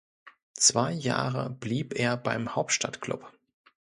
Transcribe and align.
Zwei 0.55 0.93
Jahre 0.93 1.51
blieb 1.51 1.93
er 1.93 2.17
beim 2.17 2.55
Hauptstadtklub. 2.55 3.31